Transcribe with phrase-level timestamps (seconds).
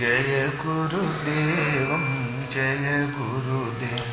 [0.00, 1.88] जय गुरुदेव
[2.52, 4.04] जय गुरुदेव।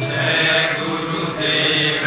[0.00, 2.06] जय गुरुदेव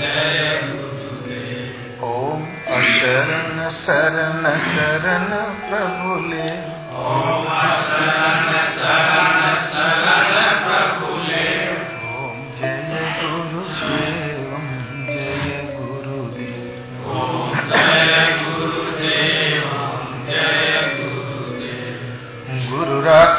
[0.00, 2.42] जय गुरुदेव ओम
[2.76, 5.28] अशरण शरण शरण
[5.68, 6.48] प्रभुले।
[6.96, 7.46] ओम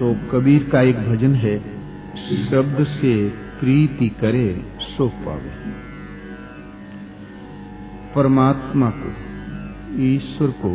[0.00, 1.58] तो कबीर का एक भजन है,
[2.50, 3.28] शब्द से
[3.60, 5.50] प्रीति करे। सो पावे
[8.14, 9.10] परमात्मा को
[10.04, 10.72] ईश्वर को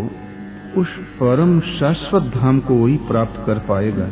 [0.81, 4.07] उस परम शाश्वत धाम को वही प्राप्त कर पाएगा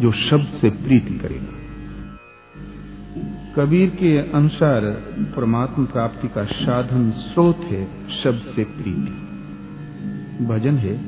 [0.00, 1.60] जो शब्द से प्रीति करेगा
[3.56, 4.90] कबीर के अनुसार
[5.36, 10.98] परमात्मा प्राप्ति का साधन स्रोत है शब्द से प्रीति भजन है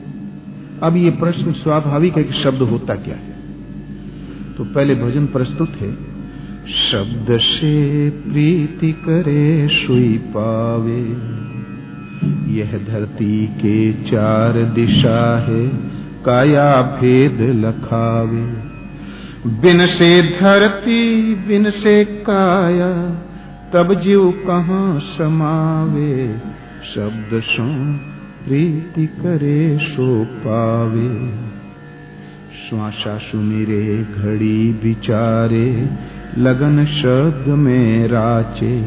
[0.82, 3.36] अब ये प्रश्न स्वाभाविक है कि शब्द होता क्या है
[4.56, 6.14] तो पहले भजन प्रस्तुत है
[6.69, 11.16] शब्द से प्रीति करे सुई पावे।
[12.55, 15.69] यह धरती के चार दिशा है,
[16.25, 18.75] काया भेद लखावे।
[19.50, 23.11] बिन से धरती, बिन से काया,
[23.75, 26.38] तब जीव कहाँ समावे।
[26.94, 27.94] शब्द सो
[28.49, 31.31] प्रीति करे सो पावे।
[32.69, 35.88] श्वासा सुमिरे घड़ी विचारे
[36.39, 38.81] लगन शब्द में राचे।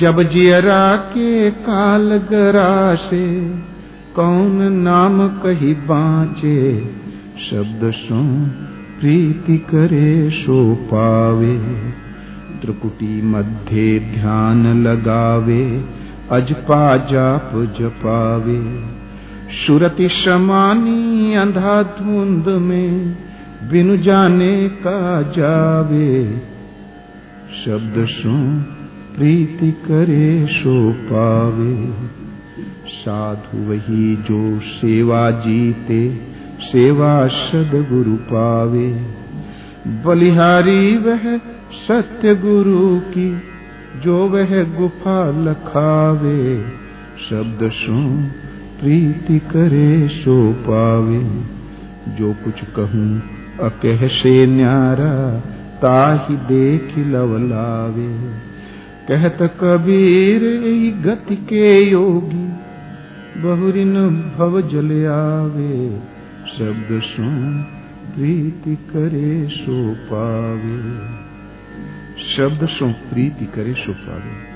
[0.00, 3.40] जब जियरा के काल गरासे,
[4.16, 6.80] कौन नाम कही बाँचे?
[7.50, 8.46] शब्द सो
[9.00, 11.58] प्रीति करे सो पावे।
[12.60, 15.84] त्रिकुटी मध्य ध्यान लगावे
[16.30, 18.84] अजपा जाप जपावे।
[19.66, 23.16] सुरति समानी अंधा धुंध में
[23.68, 26.38] बिनु जाने का जावे।
[27.64, 28.60] शब्द सो
[29.16, 31.92] प्रीति करे सो पावे।
[32.86, 36.16] साधु वही जो सेवा जीते,
[36.60, 39.06] सेवा सदगुरु पावे।
[39.86, 41.38] बलिहारी वह
[41.88, 43.38] सत्य गुरु की,
[44.00, 46.64] जो वह गुफा लखावे।
[47.30, 48.16] शब्द सो
[48.80, 51.44] प्रीति करे सो पावे।
[52.16, 55.40] जो कुछ कहूँ अकह से न्यारा
[55.82, 58.50] ताहि देख लवलावे
[59.08, 60.40] कहत कबीर
[61.02, 62.48] गति के योगी,
[63.40, 63.94] बहुरिन
[64.38, 66.00] भव जल आवे।
[66.58, 67.22] शब्द सो
[68.14, 70.98] प्रीति करे सो पावे।
[72.36, 74.50] शब्द सो प्रीति करे सो पावे।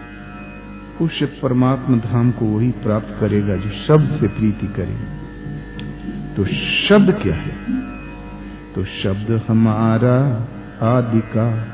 [1.04, 5.24] उस परमात्मा धाम को वही प्राप्त करेगा जो शब्द से प्रीति करे।
[6.36, 6.44] तो
[6.88, 7.93] शब्द क्या है?
[8.74, 10.48] तो शब्द हमारा
[10.82, 11.64] आदि का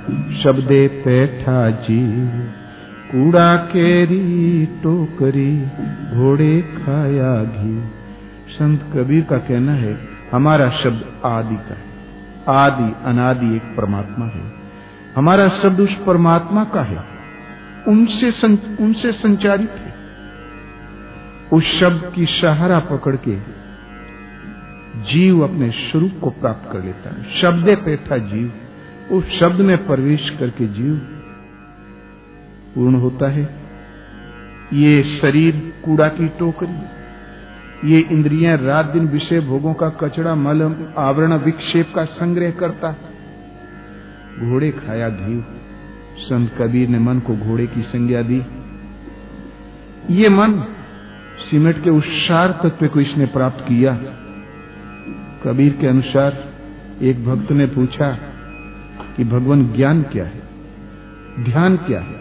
[0.42, 2.28] शब्दे पैठा जी।
[3.12, 5.60] कूड़ा केरी टोकरी
[6.16, 7.82] घोड़े खाया घी।
[8.48, 9.98] संत कबीर का कहना है
[10.32, 11.90] हमारा शब्द आदि का है।
[12.48, 14.52] आदि अनादि एक परमात्मा है।
[15.16, 17.04] हमारा शब्द उस परमात्मा का है।
[17.88, 19.94] उनसे सं, उनसे संचारित है।
[21.52, 23.60] उस शब्द की सहारा पकड़ के
[24.96, 28.52] जीव अपने स्वरूप को प्राप्त कर लेता है। शब्दे पे था जीव।
[29.10, 30.94] उस शब्द में प्रवेश करके जीव
[32.74, 33.54] पूर्ण होता है।
[34.72, 37.00] ये शरीर कूड़ा की टोकरी
[37.92, 42.96] ये इंद्रियाँ रात दिन विषय भोगों का कचड़ा मल, आवरण, विक्षेप का संग्रह करता
[44.38, 45.44] घोड़े खाया घी
[46.18, 48.42] संत कबीर ने मन को घोड़े की संज्ञा दी।
[50.10, 50.52] ये मन
[51.50, 53.98] सीमेंट के उस तत्व को इसने प्राप्त किया।
[55.44, 56.44] कबीर के अनुसार
[57.02, 58.18] एक भक्त ने पूछा
[59.16, 60.42] कि भगवान ज्ञान क्या है?
[61.44, 62.20] ध्यान क्या है?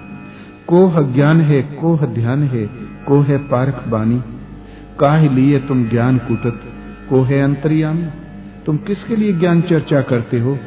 [0.68, 2.66] कोह ज्ञान है, कोह ध्यान है,
[3.07, 4.21] कोह पारख बानी।
[5.00, 6.62] काह लिए तुम ज्ञान कुटत?
[7.10, 8.07] कोहे अंतर्यामी।
[8.66, 10.60] तुम किसके लिए ज्ञान चर्चा करते हो?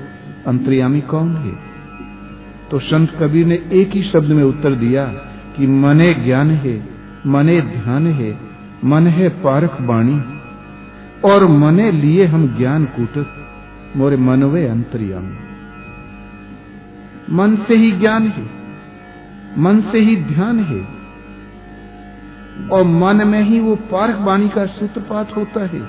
[0.46, 1.52] अंतर्यामी कौन है?
[2.70, 5.06] तो संत कबीर ने एक ही शब्द में उत्तर दिया
[5.56, 6.86] कि मने ज्ञान है,
[7.26, 8.38] मने ध्यान है,
[8.84, 10.41] मन है पारख बाणी
[11.24, 13.34] और मने लिए हम ज्ञान कूटत,
[13.96, 15.36] मोरे मनवे अंतर्यामी।
[17.30, 18.44] मन से ही ज्ञान है,
[19.58, 20.80] मन से ही ध्यान है,
[22.68, 25.82] और मन में ही वो पारख वाणी का सूत्रपात होता है।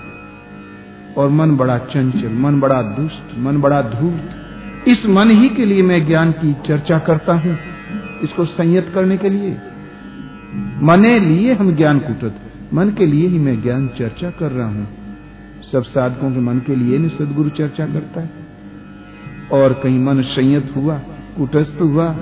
[1.18, 5.82] और मन बड़ा चंचल, मन बड़ा दुष्ट, मन बड़ा धूर्त, इस मन ही के लिए
[5.82, 7.58] मैं ज्ञान की चर्चा करता हूँ,
[8.24, 9.58] इसको संयत करने के लिए।
[10.82, 12.36] मने लिए हम ज्ञान कुटत,
[12.74, 15.03] मन के लिए ही मैं ज्ञान चर्चा कर रहा हूँ।
[15.74, 18.30] सब साधकों के मन के लिए नहीं सदगुरु चर्चा करता है।
[19.52, 20.98] और कहीं मन संयत हुआ,
[21.38, 22.14] कुटस्थ हुआ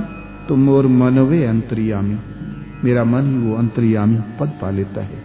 [0.48, 2.18] तो मोर मनवे अंतर्यामी।
[2.84, 5.18] मेरा मन ही वो अंतर्यामी पद पा लेता है।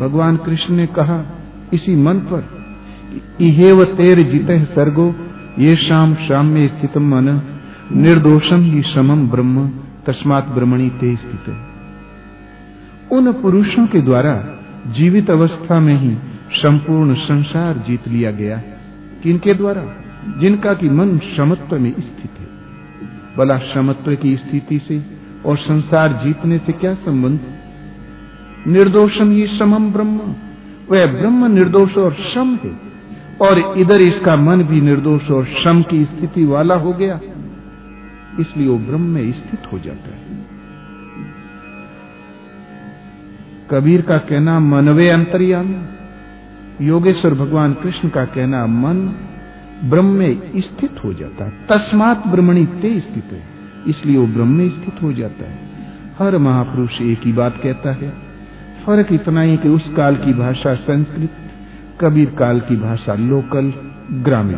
[0.00, 1.24] भगवान कृष्ण ने कहा,
[1.72, 2.44] इसी मन पर,
[3.40, 5.14] इहेव तेर जित सर्गो,
[5.58, 7.42] ये शाम शाम में स्थित मन
[7.92, 9.68] निर्दोषम ही समम ब्रह्म,
[10.06, 11.56] तस्मात ब्रह्मणी ते स्थित।
[13.12, 16.16] उन पुरुषों के द्वारा जीवित अवस्था में ही
[16.54, 18.62] संपूर्ण संसार जीत लिया गया।
[19.22, 19.96] किनके द्वारा?
[20.40, 22.46] जिनका की मन समत्व में स्थित है।
[23.36, 25.02] भला समत्व की स्थिति से
[25.46, 27.40] और संसार जीतने से क्या संबंध?
[28.66, 30.16] निर्दोषम ही समम ब्रह्म।
[30.90, 32.94] वह ब्रह्म निर्दोष और सम है।
[33.42, 37.20] और इधर इसका मन भी निर्दोष और सम की स्थिति वाला हो गया।
[38.40, 40.24] इसलिए वो ब्रह्म में स्थित हो जाता है।
[43.70, 45.76] कबीर का कहना, मनवे अंतर्यामी।
[46.80, 49.14] योगेश्वर भगवान कृष्ण का कहना, मन
[49.84, 53.42] ब्रह्म में स्थित हो जाता है। तस्मात ब्रह्मणी ते स्थित है।
[53.88, 55.58] इसलिए वो ब्रह्म में स्थित हो जाता है।
[56.18, 58.10] हर महापुरुष एक ही बात कहता है,
[58.86, 61.30] फ़र्क इतना ही कि उस काल की भाषा संस्कृत,
[62.00, 63.72] कबीर काल की भाषा लोकल,
[64.12, 64.56] ग्रामीण।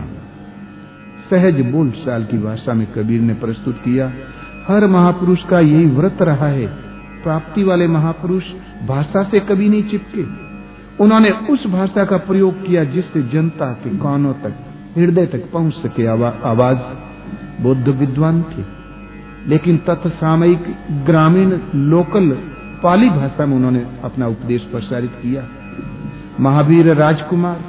[1.30, 4.12] सहज बोल साल की भाषा में कबीर ने प्रस्तुत किया।
[4.68, 6.66] हर महापुरुष का यही व्रत रहा है।
[7.22, 8.44] प्राप्ति वाले महापुरुष
[8.88, 10.45] भाषा से कभी नहीं चिपके।
[11.00, 14.54] उन्होंने उस भाषा का प्रयोग किया जिससे जनता के कानों तक
[14.98, 16.78] हृदय तक पहुँच सके आवा, आवाज़।
[17.62, 18.76] बुद्ध विद्वान थे।
[19.46, 20.76] लेकिन तत्सामयिक
[21.06, 22.30] ग्रामीण लोकल
[22.82, 25.48] पाली भाषा में उन्होंने अपना उपदेश प्रसारित किया।
[26.40, 27.60] महावीर राजकुमार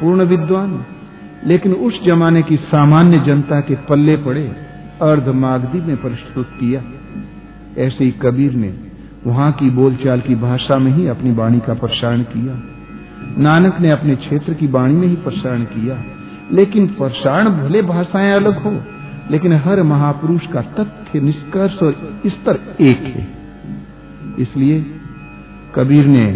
[0.00, 0.84] पूर्ण विद्वान
[1.46, 4.56] लेकिन उस जमाने की सामान्य जनता के पल्ले पड़े
[5.02, 6.82] अर्ध मागधी में प्रस्तुत किया।
[7.78, 8.91] ऐसे ही कबीर ने
[9.26, 12.60] वहाँ की बोलचाल की भाषा में ही अपनी वाणी का प्रसारण किया।
[13.38, 16.04] नानक ने अपने क्षेत्र की वाणी में ही प्रसारण किया।
[16.52, 18.82] लेकिन प्रसारण भले भाषाएँ अलग हो,
[19.30, 23.28] लेकिन हर महापुरुष का तथ्य, निष्कर्ष और स्तर एक है।
[24.38, 24.86] इसलिए
[25.74, 26.32] कबीर ने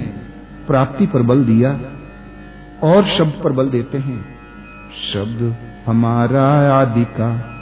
[0.66, 1.80] प्राप्ति पर बल दिया
[2.82, 4.24] और शब्द पर बल देते हैं।
[5.12, 5.56] शब्द
[5.86, 6.44] हमारा
[6.78, 7.60] आदि का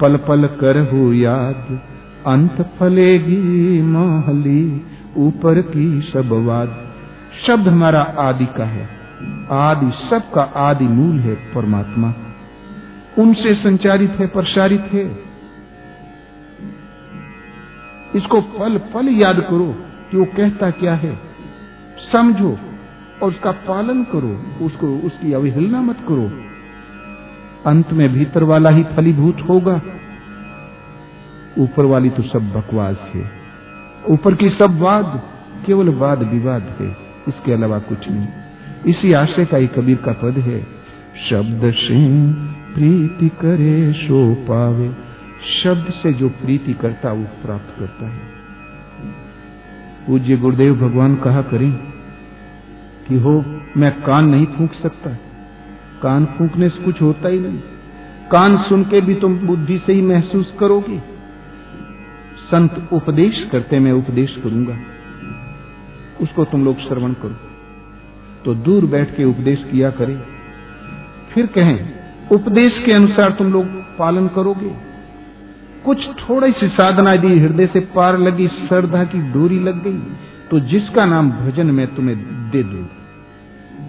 [0.00, 1.80] पल पल कर हो याद
[2.28, 4.86] अंत फलेगी मोहली,
[5.16, 6.92] ऊपर की सब वाद।
[7.46, 8.88] शब्द हमारा आदि का है।
[9.50, 12.14] आदि सबका आदि मूल है परमात्मा।
[13.18, 15.18] उनसे संचारित है, प्रसारित है।
[18.14, 19.76] इसको पल पल याद करो
[20.10, 21.18] कि वो कहता क्या है।
[22.12, 22.58] समझो
[23.22, 26.30] और उसका पालन करो, उसको, उसकी अवहेलना मत करो।
[27.70, 29.82] अंत में भीतर वाला ही फलीभूत होगा।
[31.58, 33.30] ऊपर वाली तो सब बकवास है।
[34.08, 35.22] ऊपर की सब वाद,
[35.66, 36.96] केवल वाद विवाद है,
[37.28, 38.28] इसके अलावा कुछ नहीं।
[38.86, 40.66] इसी आशय का ही कबीर का पद है,
[41.30, 42.32] शब्द से
[42.74, 44.92] प्रीति करे सो पावे।
[45.62, 48.20] शब्द से जो प्रीति करता, वो प्राप्त करता है।
[50.06, 51.72] पूज्य गुरुदेव भगवान कहा करें
[53.08, 53.44] कि हो,
[53.76, 55.10] मैं कान नहीं फूंक सकता।
[56.02, 57.58] कान फूंकने से कुछ होता ही नहीं।
[58.32, 61.17] कान सुन के भी तुम बुद्धि से ही महसूस करोगे।
[62.48, 64.76] संत उपदेश करते मैं उपदेश करूँगा।
[66.20, 67.36] उसको तुम लोग श्रवण करो।
[68.44, 70.16] तो दूर बैठ के उपदेश किया करे।
[71.32, 71.78] फिर कहें,
[72.30, 73.66] उपदेश के अनुसार तुम लोग
[73.98, 74.70] पालन करोगे।
[75.84, 79.98] कुछ थोड़ी सी साधना दी हृदय से पार लगी, श्रद्धा की डोरी लग गई
[80.50, 82.16] तो जिसका नाम भजन मैं तुम्हें
[82.50, 82.84] दे दू।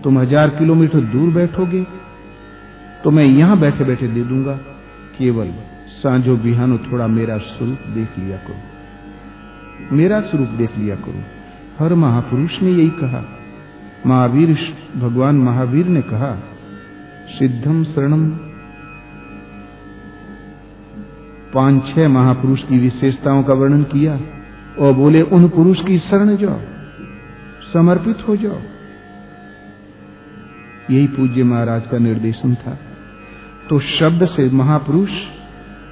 [0.03, 1.85] तुम हज़ार किलोमीटर दूर बैठोगे
[3.03, 4.53] तो मैं यहाँ बैठे बैठे दे दूँगा,
[5.17, 5.53] केवल
[6.03, 11.24] सांझो बिहानो थोड़ा मेरा स्वरूप देख लिया करो। मेरा स्वरूप देख लिया करो।
[11.79, 13.24] हर महापुरुष ने यही कहा।
[14.08, 14.58] महावीर
[14.98, 16.36] भगवान महावीर ने कहा,
[17.29, 18.29] सिद्धम शरणम।
[21.53, 24.20] पाँच छह महापुरुष की विशेषताओं का वर्णन किया
[24.79, 26.60] और बोले, उन पुरुष की शरण जाओ,
[27.74, 28.60] समर्पित हो जाओ।
[30.91, 32.79] यही पूज्य महाराज का निर्देशन था।
[33.70, 35.12] तो शब्द से महापुरुष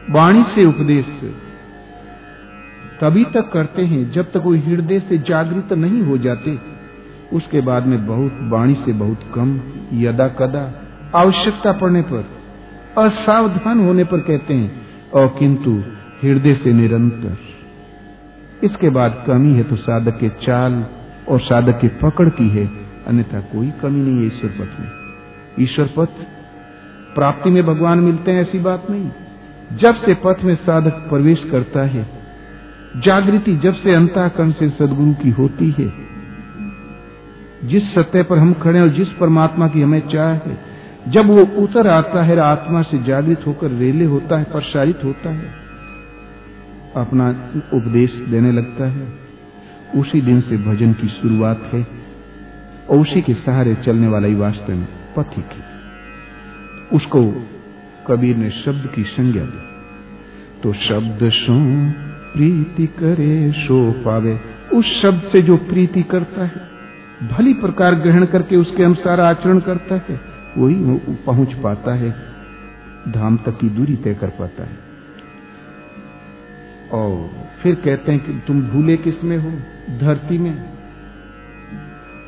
[0.10, 1.06] वाणी से उपदेश
[3.02, 6.58] तभी तक करते हैं, जब तक वो हृदय से जागृत नहीं हो जाते।
[7.34, 9.60] उसके बाद में बहुत वाणी से बहुत कम
[9.94, 10.64] यदा कदा
[11.16, 12.24] आवश्यकता पड़ने पर,
[12.98, 14.72] असावधान होने पर कहते हैं
[15.12, 15.72] और किंतु
[16.24, 17.38] हृदय से निरंतर।
[18.64, 20.84] इसके बाद कमी है तो साधक के चाल
[21.30, 22.66] और साधक के पकड़ की है,
[23.08, 24.90] अन्यथा कोई कमी नहीं है ईश्वर पथ में।
[25.60, 26.26] ईश्वर पथ
[27.16, 29.10] प्राप्ति में भगवान मिलते हैं ऐसी बात नहीं।
[29.74, 32.08] जब से पथ में साधक प्रवेश करता है,
[32.98, 35.94] जागृति जब से अंताकरण से सदगुरु की होती है।
[37.64, 40.58] जिस सत्य पर हम खड़े और जिस परमात्मा की हमें चाह है,
[41.08, 45.54] जब वो उतर आता है, आत्मा से जागृत होकर रेले होता है, प्रसारित होता है,
[46.96, 47.30] अपना
[47.74, 49.28] उपदेश देने लगता है।
[49.96, 51.88] उसी दिन से भजन की शुरुआत है
[52.90, 55.46] और उसी के सहारे चलने वाला ही वास्तव में पथिक
[56.94, 57.48] उसको
[58.08, 59.68] कबीर ने शब्द की संज्ञा दी।
[60.64, 61.90] तो शब्द सो
[62.34, 64.40] प्रीति करे, सो पावे।
[64.74, 66.68] उस शब्द से जो प्रीति करता है,
[67.28, 70.22] भली प्रकार ग्रहण करके उसके अनुसार आचरण करता है,
[70.58, 70.76] वही
[71.26, 72.16] पहुँच पाता है,
[73.12, 74.78] धाम तक की दूरी तय कर पाता है।
[76.92, 77.30] और
[77.64, 79.52] फिर कहते हैं कि तुम भूले किसमें हो?
[80.00, 80.64] धरती में।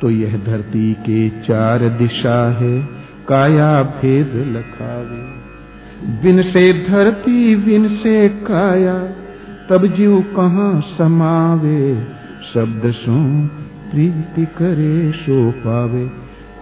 [0.00, 2.82] तो यह धरती के चार दिशा है,
[3.28, 4.99] काया, भेद लखावे
[6.04, 8.98] बिन से धरती बिन से काया,
[9.70, 12.04] तब जीव कहाँ समावे?
[12.54, 13.46] शब्द सो
[13.90, 16.10] प्रीति करे, सो पावे।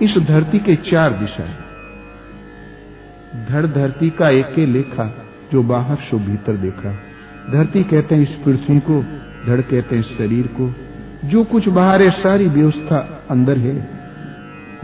[0.02, 1.68] इस धरती के चार दिशा है।
[3.46, 6.92] धड़ धरती का एक लेखा, जो बाहर सो भीतर देखा।
[7.52, 9.04] धरती कहते हैं इस पृथ्वी को,
[9.46, 10.74] धड़ कहते हैं शरीर को।
[11.24, 13.90] जो कुछ बाहर है, सारी व्यवस्था अंदर है।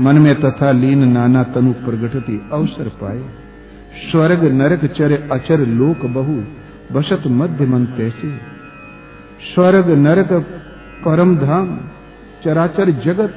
[0.00, 3.43] मन में तथा लीन नाना तनु प्रगटती अवसर पाए।
[3.94, 6.42] स्वर्ग, नरक, चर, अचर, लोक, बहु,
[6.92, 8.36] बसत, मध्य, मन, तैसे।
[9.54, 10.32] स्वर्ग, नरक,
[11.04, 11.78] परम धाम,
[12.44, 13.34] चराचर जगत,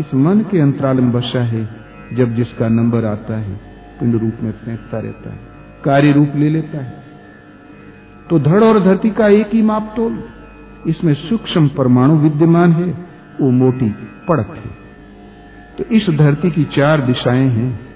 [0.00, 1.68] इस मन के अंतराल में बसा है,
[2.12, 3.54] जब जिसका नंबर आता है,
[4.00, 5.38] पिंड रूप में फेंकता रहता है,
[5.84, 7.02] कार्य रूप ले लेता है।
[8.30, 10.24] तो धड़ और धरती का एक ही मापतोल,
[10.86, 13.06] इसमें सूक्ष्म परमाणु विद्यमान है,
[13.40, 13.94] वो मोटी
[14.28, 14.70] पड़क है।
[15.78, 17.87] तो इस धरती की चार दिशाएँ हैं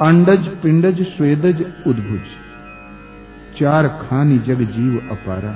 [0.00, 2.28] अंडज पिंडज स्वेदज उद्भुज।
[3.58, 5.50] चार खानी जग जीव अपारा।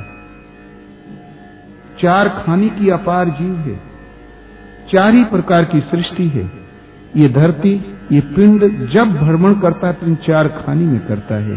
[2.00, 3.76] चार खानी की अपार जीव है।
[4.92, 6.44] चार ही प्रकार की सृष्टि है।
[7.16, 7.72] ये धरती,
[8.12, 11.56] ये पिंड जब भ्रमण करता है तो चार खानी में करता है।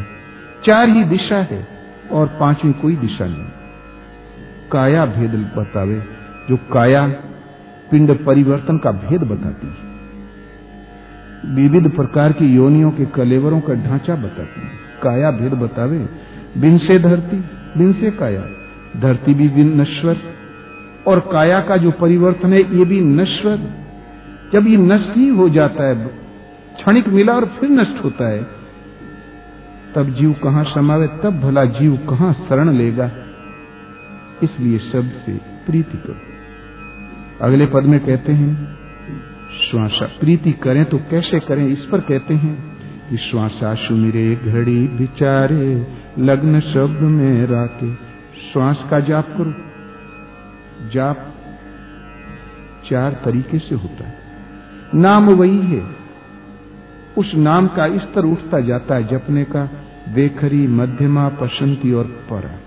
[0.66, 1.68] चार ही दिशा है
[2.12, 3.46] और पांचवी कोई दिशा नहीं।
[4.72, 6.00] काया भेद बतावे,
[6.50, 7.08] जो काया
[7.92, 9.87] पिंड परिवर्तन का भेद बताती है।
[11.46, 14.68] विविध प्रकार की योनियों के कलेवरों का ढांचा बताती है
[15.04, 16.10] काया भेद बतावे,
[16.58, 17.38] बिन से धरती,
[17.78, 18.44] बिन से काया,
[19.00, 20.18] धरती भी बिन नश्वर,
[21.08, 23.60] और काया का जो परिवर्तन है, ये भी नश्वर।
[24.54, 25.96] जब ये नष्ट ही हो जाता है,
[26.76, 28.48] क्षणिक मिला और फिर नष्ट होता है,
[29.96, 33.12] तब जीव कहाँ समावे, तब भला जीव कहाँ शरण लेगा?
[34.44, 35.34] इसलिए शब्द से
[35.66, 36.16] प्रीति करो।
[37.42, 38.77] अगले पद में कहते हैं
[39.48, 41.68] श्वासा प्रीति करें तो कैसे करें?
[41.68, 42.78] इस पर कहते हैं
[43.10, 45.88] कि श्वासा सुमिरे घड़ी विचारे
[46.20, 47.94] लग्न शब्द में राके
[48.54, 49.54] श्वास का जाप करो।
[50.90, 51.34] जाप
[52.90, 54.16] चार तरीके से होता है।
[54.96, 55.88] नाम वही है।
[57.18, 59.70] उस नाम का स्तर उठता जाता है जपने का।
[60.10, 62.60] वेखरी मध्यमा, पसंती और परा।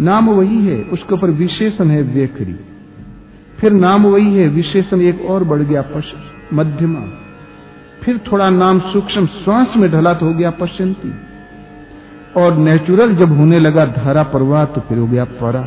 [0.00, 2.56] नाम वही है। उसके ऊपर विशेषण है वेखरी
[3.62, 6.12] फिर नाम वही है, विशेषण एक और बढ़ गया पश
[6.54, 7.00] मध्यमा।
[8.02, 11.12] फिर थोड़ा नाम सूक्ष्म श्वास में ढला तो हो गया पश्चंती
[12.36, 15.62] और नेचुरल जब होने लगा धारा प्रवाह तो फिर हो गया परा।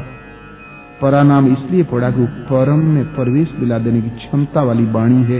[1.01, 5.39] परा नाम इसलिए पड़ा कि परम में प्रवेश दिला देने की क्षमता वाली वाणी है,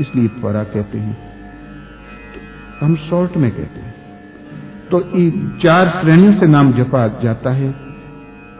[0.00, 1.16] इसलिए परा कहते हैं।
[2.80, 3.94] तो हम शॉर्ट में कहते हैं।
[4.90, 5.00] तो
[5.58, 7.74] चार श्रेणियों से नाम जपा जाता है,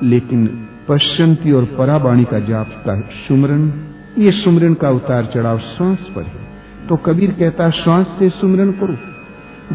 [0.03, 0.49] लेकिन
[0.89, 3.73] पश्चंती और पराबाणी का जाप का सुमरन।
[4.19, 6.51] ये सुमरन का उतार चढ़ाव श्वास पर है।
[6.89, 8.97] तो कबीर कहता, श्वास से सुमरन करो।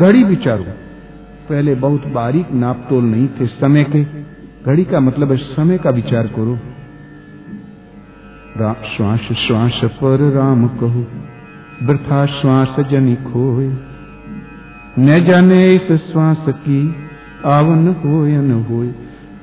[0.02, 0.64] घड़ी विचारो
[1.50, 4.04] पहले बहुत बारीक नापतोल नहीं थे समय के।
[4.66, 6.58] घड़ी का मतलब है समय का विचार करो।
[8.98, 11.06] श्वास श्वास पर राम कहो।
[11.84, 13.74] वृथा श्वास जनि खोए।
[15.00, 16.96] न जाने इस श्वास की
[17.46, 18.94] आवन हो न हो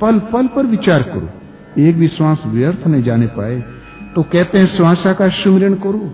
[0.00, 1.41] पल पल पर विचार करो।
[1.78, 3.60] एक भी श्वास व्यर्थ न जाने पाए
[4.16, 6.12] तो कहते हैं, श्वासा का सुमिरन करो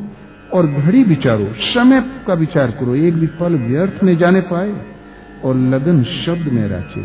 [0.52, 4.74] और घड़ी विचारो, समय का विचार करो, एक भी पल व्यर्थ न जाने पाए
[5.44, 7.02] और लगन शब्द में राचे।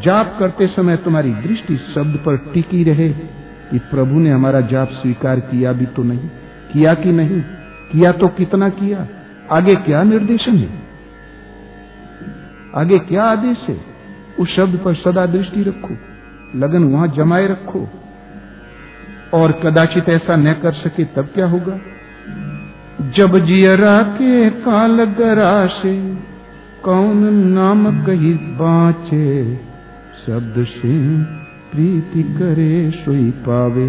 [0.00, 3.08] जाप करते समय तुम्हारी दृष्टि शब्द पर टिकी रहे
[3.70, 6.28] कि प्रभु ने हमारा जाप स्वीकार किया भी तो नहीं,
[6.72, 7.40] किया कि नहीं,
[7.92, 9.06] किया तो कितना किया,
[9.52, 10.68] आगे क्या निर्देशन है?
[12.76, 13.76] आगे क्या आदेश है?
[14.40, 15.96] उस शब्द पर सदा दृष्टि रखो।
[16.56, 17.88] लगन वहाँ जमाए रखो।
[19.34, 21.78] और कदाचित ऐसा न कर सके तब क्या होगा?
[23.16, 26.16] जब जियरा के काल गराशे,
[26.84, 29.56] कौन नाम कही बाँचे?
[30.26, 31.22] शब्द से
[31.72, 33.88] प्रीति करे सोई पावे।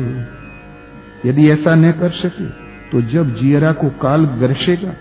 [1.26, 2.46] यदि ऐसा न कर सके
[2.92, 4.94] तो जब जियरा को काल गरसेगा,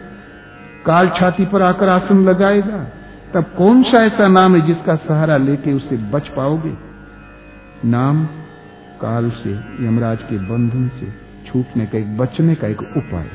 [0.87, 2.87] काल छाती पर आकर आसन लगाएगा,
[3.35, 6.92] तब कौन सा ऐसा नाम है जिसका सहारा लेके उसे बच पाओगे?
[7.85, 8.27] नाम
[9.01, 9.51] काल से,
[9.87, 11.09] यमराज के बंधन से,
[11.47, 13.29] छूटने का एक, बचने का एक उपाय।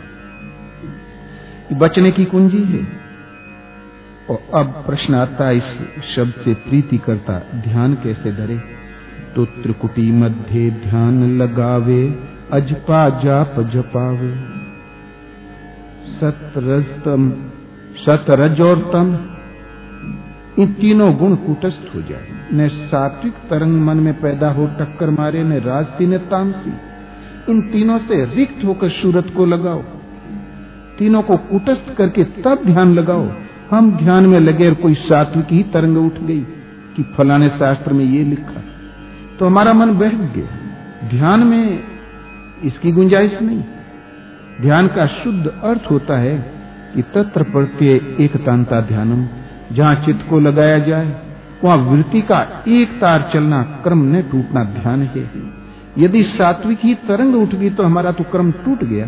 [1.74, 2.88] बचने की कुंजी है।
[4.30, 5.64] और अब प्रश्न आता इस
[6.16, 8.58] शब्द से प्रीति करता, ध्यान कैसे धरे?
[9.36, 14.58] तो त्रिकुटी मध्य ध्यान लगावे अजपा जाप जपावे।
[16.20, 17.32] सतरजतम,
[17.98, 19.37] सतरज और तम
[20.60, 25.44] इन तीनों गुण कुटस्थ हो जाए। न सात्विक तरंग मन में पैदा हो टक्कर मारे,
[25.44, 26.74] न राजसी, न तामसी।
[27.52, 29.84] इन तीनों से रिक्त होकर सूरत को लगाओ।
[31.00, 33.30] तीनों को कुटस्थ करके तब ध्यान लगाओ।
[33.72, 36.42] हम ध्यान में लगे और कोई सात्विक ही तरंग उठ गई
[36.96, 38.64] कि फलाने शास्त्र में ये लिखा।
[39.40, 40.48] तो हमारा मन बैठ गया।
[41.10, 41.84] ध्यान में
[42.64, 43.64] इसकी गुंजाइश नहीं।
[44.62, 46.52] ध्यान का शुद्ध अर्थ होता है
[46.96, 49.26] कि तत्र प्रत्यय एक तांता ध्यानम।
[49.72, 51.22] जहाँ चित्त को लगाया जाए,
[51.64, 55.30] वहाँ वृत्ति का एक तार चलना क्रम न टूटना ध्यान है।
[55.98, 59.08] यदि सात्विक ही तरंग उठ गई तो हमारा तो क्रम टूट गया।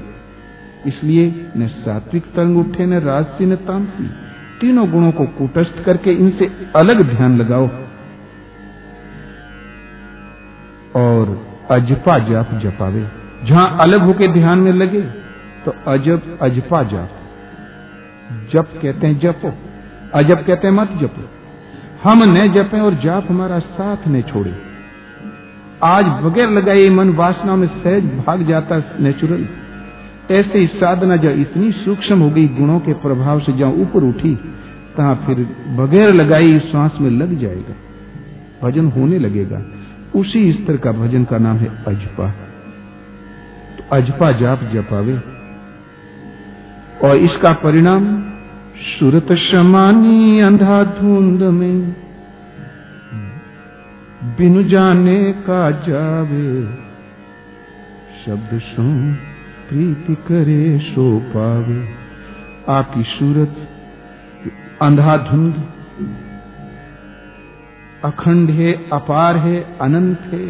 [0.87, 4.09] इसलिए न सात्विक तरंग उठे, न राजसी, न तामसी।
[4.61, 7.69] तीनों गुणों को कुटस्थ करके इनसे अलग ध्यान लगाओ।
[10.95, 13.07] और अजपा जाप जपावे।
[13.45, 15.01] जहाँ अलग होके ध्यान में लगे
[15.65, 17.09] तो अजब अजपा जाप।
[18.53, 19.53] जप कहते हैं जपो।
[20.15, 21.29] अजब कहते हैं, मत जपो।
[22.09, 24.55] हम न जपें और जाप हमारा साथ न छोड़े।
[25.83, 29.47] आज बगैर लगाए मन वासना में सहज भाग जाता नेचुरल।
[30.31, 34.35] ऐसे ही साधना जब इतनी सूक्ष्म हो गई, गुणों के प्रभाव से जहाँ ऊपर उठी,
[34.97, 35.35] तहां फिर
[35.69, 37.75] बगैर लगाई श्वास में लग जाएगा।
[38.63, 39.61] भजन होने लगेगा।
[40.15, 42.31] उसी स्तर का भजन का नाम है अजपा।
[43.77, 45.15] तो अजपा जाप जपावे।
[47.05, 48.28] और इसका परिणाम
[48.79, 51.95] सुरत शमानी अंधा धुंध में,
[54.37, 56.63] बिनु जाने का जावे,
[58.25, 59.13] शब्द सुन
[59.69, 61.89] प्रीति करे सो पावे।
[62.69, 63.67] आपकी सूरत
[64.81, 65.63] अंधाधुंध
[68.03, 70.45] अखंड है, अपार है, अनंत है।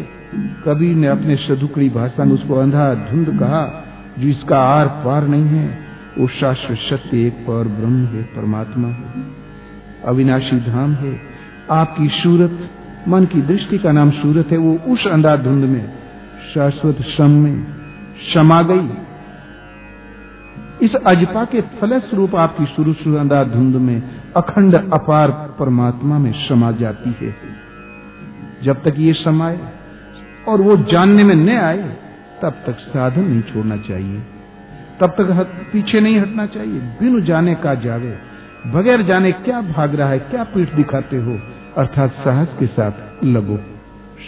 [0.64, 3.84] कबीर ने अपने सदुकड़ी भाषा में उसको अंधा धुंध कहा,
[4.18, 5.89] जो इसका आर पार नहीं है।
[6.20, 9.24] वो शाश्वत सत्य एक पर ब्रह्म है, परमात्मा है।
[10.06, 11.20] अविनाशी धाम है।
[11.70, 12.70] आपकी सूरत,
[13.08, 15.92] मन की दृष्टि का नाम सूरत है, वो उस अंधाधुंध में,
[16.54, 17.64] शाश्वत सम में
[18.14, 18.90] क्षमा गई।
[20.82, 24.02] इस अजपा के फलस्वरूप आपकी शुरू शुरू अंधाधुंध में,
[24.36, 27.34] अखंड अपार परमात्मा में समा जाती है।
[28.62, 29.58] जब तक ये समाए
[30.48, 31.96] और वो जानने में न आए,
[32.42, 34.22] तब तक साधन नहीं छोड़ना चाहिए।
[35.00, 38.18] तब तक पीछे नहीं हटना चाहिए। बिनु जाने का जावे।
[38.66, 41.38] बगैर जाने क्या भाग रहा है क्या पीठ दिखाते हो?
[41.76, 43.58] अर्थात साहस के साथ लगो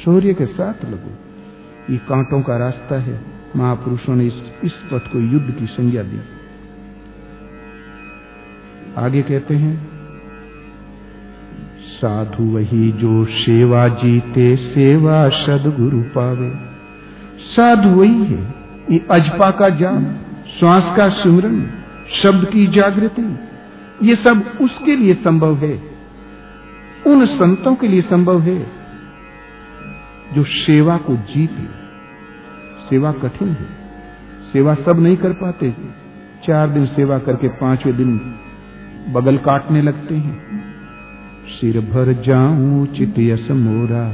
[0.05, 1.11] शौर्य के साथ लगो।
[1.93, 3.21] ये कांटों का रास्ता है।
[3.57, 6.21] महापुरुषों ने इस, इस पथ को युद्ध की संज्ञा दी।
[8.99, 9.89] आगे कहते हैं
[11.81, 16.53] साधु वही जो सेवा जीते सेवा सदगुरु पावे।
[17.37, 18.55] साधु वही है।
[18.91, 20.17] ये अजपा का जाप
[20.59, 21.67] श्वास का सुमरण,
[22.23, 23.39] शब्द की जागृति,
[24.03, 25.83] ये सब उसके लिए संभव है।
[27.07, 28.67] उन संतों के लिए संभव है
[30.35, 31.83] जो सेवा को जीते।
[32.91, 33.67] सेवा कठिन है।
[34.53, 35.75] सेवा सब नहीं कर पाते।
[36.47, 38.35] चार दिन सेवा करके पाँचवें दिन
[39.13, 40.65] बगल काटने लगते हैं।
[41.47, 43.19] सिर भर जाऊँ चित
[43.51, 44.13] मोरा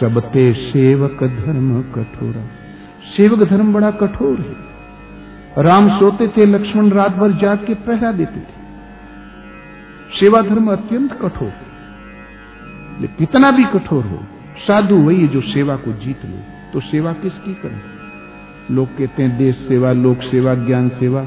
[0.00, 2.46] सबते सेवक धर्म कठोरा।
[3.16, 4.71] सेवक धर्म बड़ा कठोर है।
[5.58, 8.60] राम सोते थे, लक्ष्मण रात भर जाग के पहरा देते थे।
[10.20, 11.52] सेवा धर्म अत्यंत कठोर
[13.00, 14.18] लेकिन कितना भी कठोर हो,
[14.58, 16.40] साधु वही जो सेवा को जीत ले
[16.72, 17.80] तो सेवा किसकी करें?
[18.70, 21.26] लोग कहते हैं, देश सेवा, लोक सेवा, ज्ञान सेवा,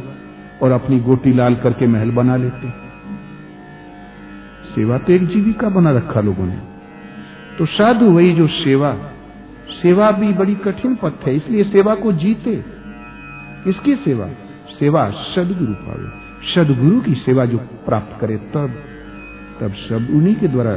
[0.61, 2.69] और अपनी गोटी लाल करके महल बना लेते
[4.75, 6.57] सेवा तो एक जीविका बना रखा लोगों ने।
[7.57, 8.93] तो साधु वही जो सेवा
[9.71, 12.74] सेवा भी बड़ी कठिन पथ है, इसलिए सेवा को जीते।
[13.65, 14.27] किसकी सेवा?
[14.79, 16.25] सेवा सदगुरु पावे
[16.55, 18.73] सदगुरु की सेवा जो प्राप्त करे तब
[19.59, 20.75] तब सब उन्हीं के द्वारा।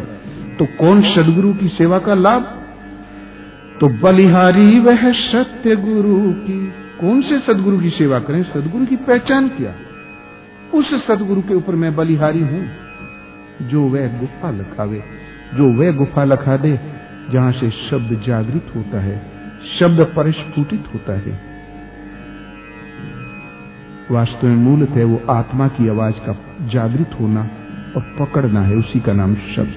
[0.59, 2.42] तो कौन सदगुरु की सेवा का लाभ?
[3.81, 8.42] तो बलिहारी वह सत्य गुरु की। कौन से सदगुरु की सेवा करें?
[8.42, 9.74] सदगुरु की पहचान क्या?
[10.74, 12.68] उस सदगुरु के ऊपर मैं बलिहारी हूँ।
[13.62, 15.03] जो वह गुफा लखावे,
[15.55, 16.81] जो वह गुफा लखा दे,
[17.33, 19.27] जहाँ से शब्द जागृत होता है,
[19.81, 21.47] शब्द परिस्फुटित होता है।
[24.11, 26.35] वास्तव में मूलतः वो आत्मा की आवाज़ का
[26.68, 27.40] जागृत होना
[27.97, 29.75] और पकड़ना है उसी का नाम शब्द।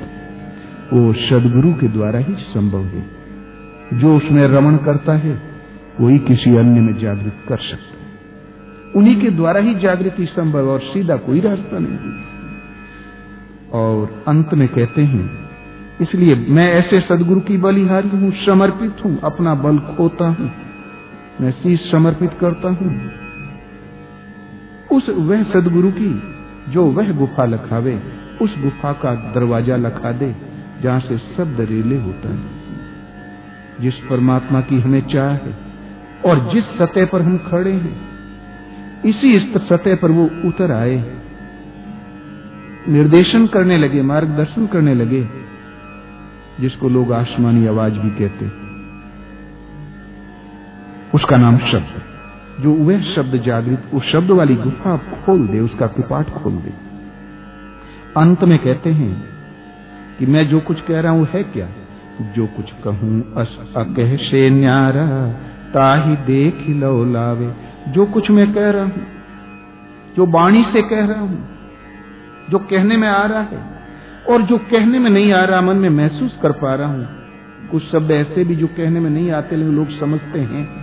[0.94, 3.04] वो सदगुरु के द्वारा ही संभव है।
[3.94, 5.42] जो उसमें रमण करता है,
[6.02, 8.00] वही किसी अन्य में जागृत कर सकता है।
[8.96, 12.12] उन्हीं के द्वारा ही जागृति संभव और सीधा कोई रास्ता नहीं
[13.74, 15.30] और अंत में कहते हैं,
[16.02, 20.52] इसलिए मैं ऐसे सदगुरु की बलिहारी हूँ, समर्पित हूँ, अपना बल खोता हूँ।
[21.42, 22.90] मैं शीश समर्पित करता हूँ।
[24.92, 26.24] उस वह सदगुरु की,
[26.70, 28.02] जो वह गुफा लखावे,
[28.42, 30.36] उस गुफा का दरवाज़ा लखा दे,
[30.84, 32.62] जहाँ से शब्द रेले होता है।
[33.82, 35.54] जिस परमात्मा की हमें चाह है,
[36.26, 37.98] और जिस सतह पर हम खड़े हैं,
[39.06, 41.18] इसी सतह पर वो उतर आए
[42.90, 45.30] निर्देशन करने लगे, मार्गदर्शन करने लगे,
[46.60, 48.46] जिसको लोग आसमानी आवाज़ भी कहते
[51.14, 52.11] उसका नाम शब्द
[52.62, 56.74] जो वह शब्द जागृत, उस शब्द वाली गुफा खोल दे, उसका कपाट खोल दे।
[58.18, 59.24] अंत में कहते हैं
[60.20, 61.68] कि मैं जो कुछ कह रहा हूँ है क्या?
[62.36, 65.28] जो कुछ कहूँ, अस अकह से न्यारा,
[65.74, 67.54] ताही देख लो लावे।
[67.88, 69.08] जो कुछ मैं कह रहा हूँ,
[70.18, 71.50] जो बाणी से कह रहा हूँ,
[72.50, 73.64] जो कहने में आ रहा है,
[74.30, 77.08] और जो कहने में नहीं आ रहा, मन में महसूस कर पा रहा हूँ,
[77.72, 80.82] कुछ शब्द ऐसे भी जो कहने में नहीं आते, लेकिन लोग समझते हैं।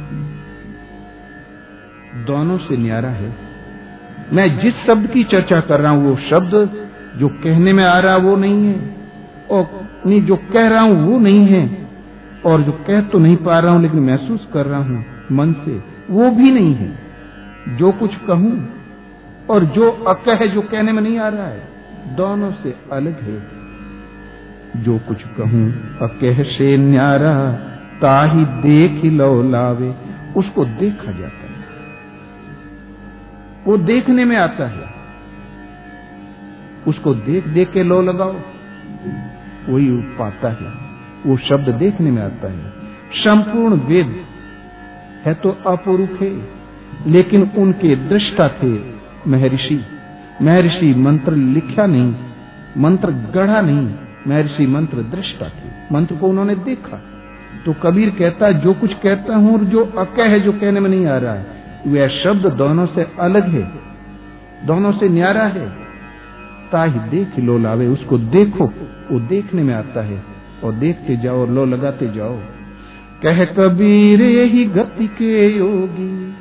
[2.27, 3.33] दोनों से न्यारा है।
[4.33, 6.71] मैं जिस शब्द की चर्चा कर रहा हूँ, वो शब्द
[7.19, 8.97] जो कहने में आ रहा वो नहीं है,
[9.51, 11.87] और नहीं जो कह रहा हूँ वो नहीं है,
[12.47, 15.83] और जो कह तो नहीं पा रहा हूँ, लेकिन महसूस कर रहा हूँ मन से,
[16.11, 16.99] वो भी नहीं है।
[17.77, 18.69] जो कुछ कहूँ,
[19.51, 21.69] और जो अकह जो कहने में नहीं आ रहा है,
[22.17, 23.59] दोनों से अलग है।
[24.83, 25.67] जो कुछ कहूँ,
[26.03, 27.53] अकह से न्यारा,
[28.01, 29.95] ताही देख लो लावे,
[30.37, 31.48] उसको देखा जाता है।
[33.69, 34.85] वो देखने में आता है।
[36.87, 38.33] उसको देख देख के लो लगाओ।
[39.69, 40.73] वही पाता है।
[41.27, 42.71] वो शब्द देखने में आता है।
[43.15, 44.15] संपूर्ण वेद
[45.25, 46.31] है तो अपरूप है,
[47.07, 48.73] लेकिन उनके दृष्टा थे
[49.31, 49.85] महर्षि।
[50.43, 52.15] महर्षि मंत्र लिखा नहीं,
[52.79, 53.89] मंत्र गढ़ा नहीं,
[54.29, 57.01] महर्षि मंत्र दृष्टा थे। मंत्र को उन्होंने देखा।
[57.67, 60.91] तो कबीर कहता है जो कुछ कहता हूँ और जो अकह है, जो कहने में
[60.91, 63.71] नहीं आ रहा है वह शब्द दोनों से अलग है,
[64.67, 65.69] दोनों से न्यारा है।
[66.73, 68.65] ताही देख लो लावे, उसको देखो,
[69.11, 70.23] वो देखने में आता है,
[70.65, 72.37] और देखते जाओ और लो लगाते जाओ।
[73.23, 76.35] कह कबीर, यही गति के योगी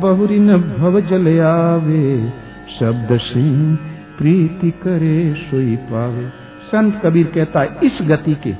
[0.00, 2.32] बहुरी न भव जल आवे।
[2.80, 3.76] शब्द सिंह,
[4.18, 6.28] प्रीति करे सोई पावे।
[6.66, 8.54] संत कबीर कहता है, इस गति के,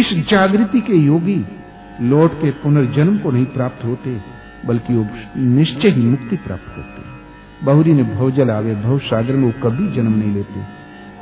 [0.00, 1.44] इस जागृति के योगी,
[2.00, 4.35] लौट के पुनर्जन्म को नहीं प्राप्त होते।
[4.66, 7.14] बल्कि वो निश्चय ही मुक्ति प्राप्त करते हैं।
[7.64, 10.60] बहुरी ने भवजल आवे भव सागर में वो कभी जन्म नहीं लेते।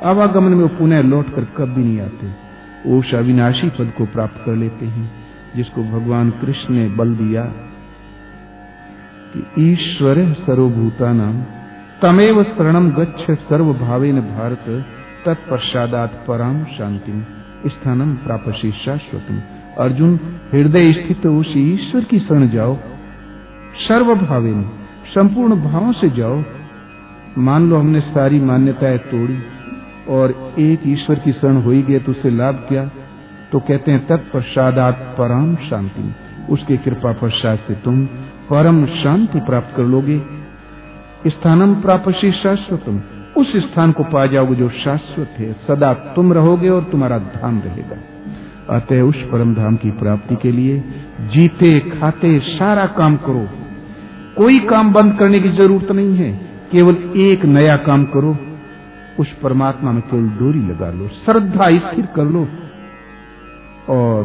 [0.03, 2.27] आवागमन में वो पुनः लौट कर कभी नहीं आते।
[2.85, 5.11] वो अविनाशी पद को प्राप्त कर लेते हैं,
[5.55, 7.43] जिसको भगवान कृष्ण ने बल दिया
[9.33, 11.41] कि ईश्वर सर्वभूता नाम
[12.01, 14.65] तमेव शरणम गच्छ सर्व भावे न भारत
[15.25, 17.25] तत्पश्चात पराम शांति
[17.67, 19.41] स्थानम प्रापसी शाश्वतम
[19.79, 20.19] अर्जुन,
[20.53, 22.77] हृदय स्थित उस ईश्वर की शरण जाओ
[23.79, 24.69] सर्वभावे में
[25.15, 26.43] संपूर्ण भावों से जाओ।
[27.37, 29.39] मान लो हमने सारी मान्यताएँ तोड़ी
[30.09, 32.91] और एक ईश्वर की शरण हो ही गए तो उससे लाभ क्या?
[33.51, 36.15] तो कहते हैं तत्पश्चात परम शांति।
[36.49, 38.05] उसकी कृपा पश्चात से तुम
[38.49, 40.21] परम शांति प्राप्त कर लोगे।
[41.27, 43.01] स्थानम प्रापसी शाश्वतम।
[43.37, 47.97] उस स्थान को पा जाओगे जो शाश्वत है। सदा तुम रहोगे और तुम्हारा धाम रहेगा।
[48.75, 50.83] अतः उस परम धाम की प्राप्ति के लिए
[51.21, 53.64] जीते, खाते, सारा काम करो।
[54.37, 56.31] कोई काम बंद करने की ज़रूरत नहीं है।
[56.71, 58.37] केवल एक नया काम करो,
[59.19, 62.47] उस परमात्मा में केवल डोरी लगा लो, श्रद्धा स्थिर कर लो।
[63.89, 64.23] और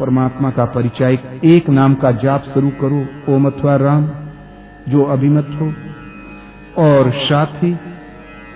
[0.00, 4.08] परमात्मा का परिचय एक नाम का जाप शुरू करो ओम अथवा राम,
[4.88, 5.72] जो अभिमत हो।
[6.78, 7.72] और साथ ही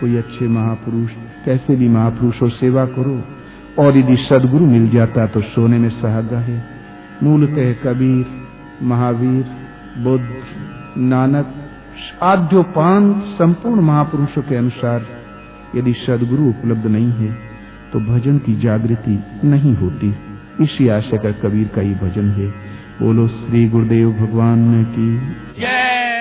[0.01, 1.11] कोई अच्छे महापुरुष,
[1.45, 3.23] कैसे भी महापुरुषों सेवा करो।
[3.79, 6.65] और यदि सदगुरु मिल जाता तो सोने में सहागा है।
[7.23, 8.27] मूलतः कबीर,
[8.83, 9.64] महावीर
[9.99, 10.29] बुद्ध,
[10.99, 11.55] नानक
[12.23, 15.07] आद्योपांत संपूर्ण महापुरुषों के अनुसार
[15.77, 17.33] यदि सदगुरु उपलब्ध नहीं है
[17.93, 20.15] तो भजन की जागृति नहीं होती।
[20.61, 22.49] इसी आशय का कबीर का ये भजन है।
[23.03, 25.19] बोलो श्री गुरुदेव भगवान की।
[25.61, 26.14] जय।